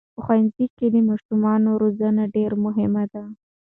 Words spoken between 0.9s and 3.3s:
د ماشومانو روزنه ډېره مهمه ده.